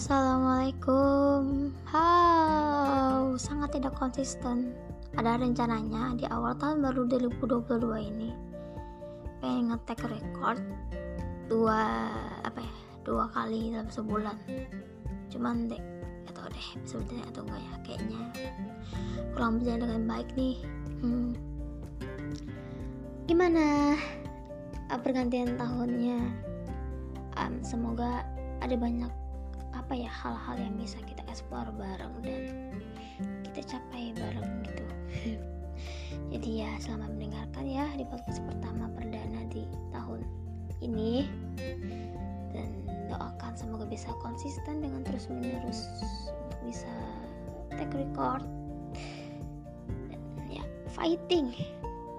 [0.00, 1.76] Assalamualaikum.
[1.84, 3.36] How?
[3.36, 4.72] Sangat tidak konsisten.
[5.12, 8.32] Ada rencananya di awal tahun baru 2022 ini.
[9.44, 10.64] Pengen ngetek record
[11.52, 12.08] Dua
[12.48, 12.74] Apa ya
[13.04, 14.40] Dua kali dalam sebulan.
[15.28, 15.82] Cuman deh
[16.24, 18.20] Gak tau deh Sebenarnya atau enggak ya Kayaknya
[19.36, 20.56] Kurang berjalan dengan baik nih.
[21.04, 21.30] Hmm.
[23.28, 24.00] Gimana
[25.04, 26.20] Pergantian tahunnya?
[27.36, 28.24] Um, Semoga
[28.64, 29.19] ada banyak
[29.74, 32.42] apa ya hal-hal yang bisa kita explore bareng dan
[33.46, 34.86] kita capai bareng gitu.
[36.34, 40.22] Jadi ya selamat mendengarkan ya di podcast pertama perdana di tahun
[40.82, 41.26] ini.
[42.50, 42.70] Dan
[43.10, 45.86] doakan semoga bisa konsisten dengan terus menerus
[46.62, 46.90] bisa
[47.74, 48.46] take record.
[50.10, 51.54] Dan ya fighting.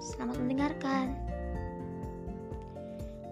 [0.00, 1.16] Selamat mendengarkan.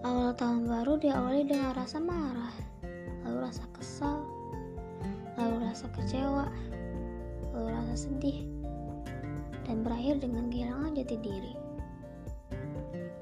[0.05, 2.76] Awal tahun baru diawali dengan rasa marah
[3.27, 4.23] lalu rasa kesal,
[5.35, 6.47] lalu rasa kecewa,
[7.51, 8.47] lalu rasa sedih,
[9.67, 11.53] dan berakhir dengan kehilangan jati diri.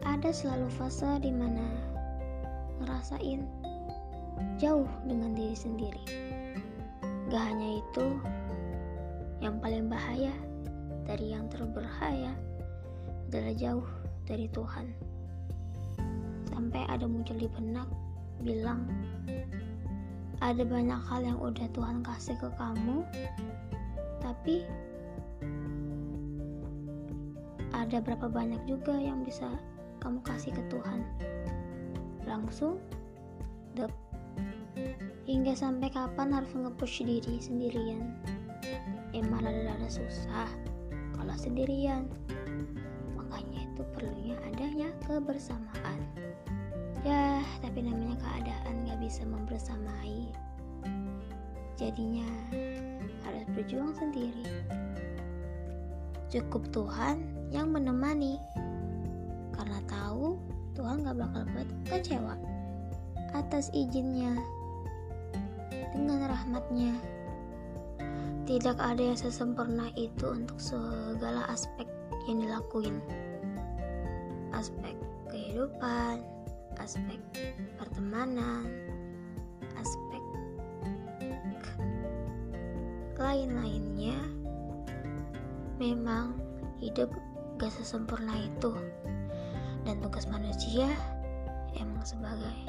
[0.06, 1.66] Ada selalu fase di mana
[2.86, 3.42] ngerasain
[4.62, 6.06] jauh dengan diri sendiri.
[7.34, 8.06] Gak hanya itu,
[9.42, 10.38] yang paling bahaya
[11.10, 12.30] dari yang terberbahaya
[13.34, 13.90] adalah jauh
[14.30, 14.86] dari Tuhan.
[16.54, 17.90] Sampai ada muncul di benak
[18.46, 18.86] bilang
[20.44, 23.06] ada banyak hal yang udah Tuhan kasih ke kamu
[24.26, 24.66] tapi
[27.76, 29.46] ada berapa banyak juga yang bisa
[30.02, 31.06] kamu kasih ke Tuhan.
[32.26, 32.82] Langsung
[33.78, 33.94] dep
[35.30, 38.16] hingga sampai kapan harus nge-push diri sendirian?
[39.14, 40.50] Emang ada-ada susah
[41.14, 42.10] kalau sendirian.
[43.14, 46.25] Makanya itu perlunya adanya kebersamaan
[47.06, 50.34] ya tapi namanya keadaan gak bisa membersamai.
[51.78, 52.26] Jadinya
[53.22, 54.42] harus berjuang sendiri.
[56.34, 57.22] Cukup Tuhan
[57.54, 58.42] yang menemani.
[59.54, 60.42] Karena tahu
[60.74, 62.36] Tuhan gak bakal buat kecewa
[63.38, 64.34] atas izinnya
[65.94, 66.98] dengan rahmatnya.
[68.50, 71.86] Tidak ada yang sesempurna itu untuk segala aspek
[72.26, 72.98] yang dilakuin.
[74.54, 74.94] Aspek
[75.30, 76.35] kehidupan
[76.80, 77.20] aspek
[77.80, 78.68] pertemanan,
[79.80, 80.24] aspek
[83.16, 84.16] lain-lainnya,
[85.82, 86.36] memang
[86.78, 87.10] hidup
[87.58, 88.72] gak sesempurna itu,
[89.88, 90.88] dan tugas manusia
[91.76, 92.60] emang sebagai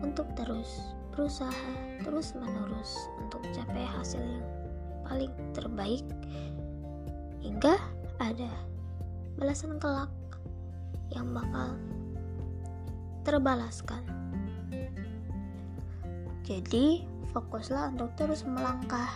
[0.00, 1.72] untuk terus berusaha
[2.04, 4.46] terus menerus untuk capai hasil yang
[5.08, 6.04] paling terbaik.
[7.40, 7.74] Hingga
[8.20, 8.52] ada
[9.40, 10.12] balasan kelak
[11.12, 11.76] yang bakal
[13.26, 14.06] terbalaskan.
[16.46, 17.02] Jadi,
[17.34, 19.10] fokuslah untuk terus melangkah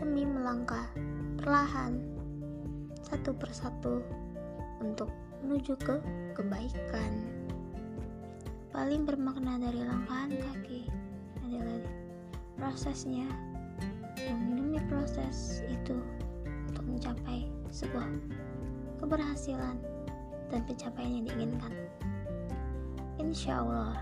[0.00, 0.88] demi melangkah
[1.36, 2.00] perlahan
[3.04, 4.00] satu persatu
[4.80, 5.12] untuk
[5.44, 6.00] menuju ke
[6.32, 7.12] kebaikan.
[8.72, 10.88] Paling bermakna dari langkahan kaki
[11.44, 11.84] adalah
[12.56, 13.28] prosesnya
[14.16, 16.00] yang demi proses itu
[16.72, 18.08] untuk mencapai sebuah
[18.96, 19.76] keberhasilan
[20.48, 21.75] dan pencapaian yang diinginkan.
[23.36, 23.94] 巧了